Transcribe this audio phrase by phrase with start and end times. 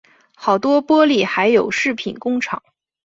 [0.35, 2.63] 好多玻璃还有饰品工厂